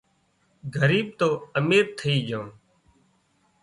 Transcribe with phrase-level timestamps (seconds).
[0.75, 1.27] ڳريٻ تو
[1.59, 2.47] امير ٿئي جھان